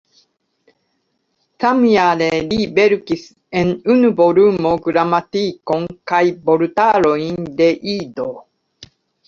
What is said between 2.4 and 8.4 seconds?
li verkis en unu volumo gramatikon kaj vortarojn de Ido.